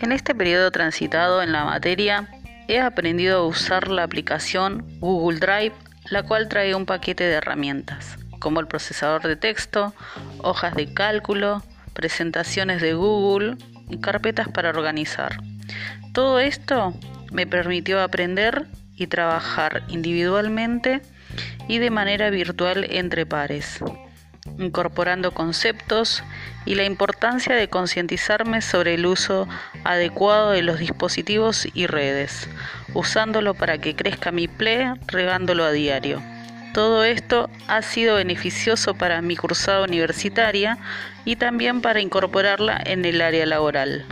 En 0.00 0.12
este 0.12 0.34
periodo 0.34 0.70
transitado 0.70 1.42
en 1.42 1.52
la 1.52 1.64
materia, 1.64 2.28
he 2.68 2.80
aprendido 2.80 3.38
a 3.38 3.46
usar 3.46 3.88
la 3.88 4.02
aplicación 4.02 4.84
Google 5.00 5.38
Drive, 5.38 5.74
la 6.10 6.22
cual 6.22 6.48
trae 6.48 6.74
un 6.74 6.84
paquete 6.84 7.24
de 7.24 7.34
herramientas, 7.34 8.18
como 8.38 8.60
el 8.60 8.66
procesador 8.66 9.22
de 9.26 9.36
texto, 9.36 9.94
hojas 10.38 10.74
de 10.74 10.92
cálculo, 10.92 11.62
presentaciones 11.94 12.82
de 12.82 12.92
Google 12.92 13.56
y 13.88 13.98
carpetas 13.98 14.48
para 14.48 14.68
organizar. 14.68 15.40
Todo 16.12 16.40
esto 16.40 16.92
me 17.32 17.46
permitió 17.46 18.02
aprender 18.02 18.66
y 18.96 19.06
trabajar 19.06 19.82
individualmente 19.88 21.00
y 21.68 21.78
de 21.78 21.90
manera 21.90 22.30
virtual 22.30 22.86
entre 22.90 23.24
pares, 23.24 23.80
incorporando 24.58 25.32
conceptos 25.32 26.22
y 26.64 26.74
la 26.74 26.84
importancia 26.84 27.54
de 27.54 27.68
concientizarme 27.68 28.60
sobre 28.62 28.94
el 28.94 29.06
uso 29.06 29.48
adecuado 29.84 30.50
de 30.50 30.62
los 30.62 30.78
dispositivos 30.78 31.68
y 31.74 31.86
redes, 31.86 32.48
usándolo 32.94 33.54
para 33.54 33.78
que 33.78 33.94
crezca 33.94 34.32
mi 34.32 34.48
PLE, 34.48 34.94
regándolo 35.06 35.64
a 35.64 35.72
diario. 35.72 36.22
Todo 36.74 37.04
esto 37.04 37.48
ha 37.68 37.80
sido 37.80 38.16
beneficioso 38.16 38.94
para 38.94 39.22
mi 39.22 39.36
cursada 39.36 39.82
universitaria 39.82 40.76
y 41.24 41.36
también 41.36 41.80
para 41.80 42.00
incorporarla 42.00 42.78
en 42.84 43.04
el 43.06 43.22
área 43.22 43.46
laboral. 43.46 44.04